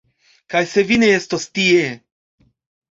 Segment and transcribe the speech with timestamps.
[0.53, 1.87] Kaj se vi ne estos tie!